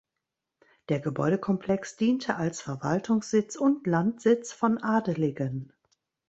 Der 0.89 0.99
Gebäudekomplex 0.99 1.95
diente 1.95 2.35
als 2.37 2.59
Verwaltungssitz 2.59 3.55
und 3.55 3.85
Landsitz 3.85 4.51
von 4.51 4.79
Adeligen. 4.81 5.73